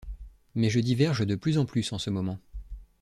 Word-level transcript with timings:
Mais 0.55 0.71
je 0.71 0.79
diverge 0.79 1.27
de 1.27 1.35
plus 1.35 1.59
en 1.59 1.67
plus 1.67 1.93
en 1.93 1.99
ce 1.99 2.09
moment. 2.09 2.39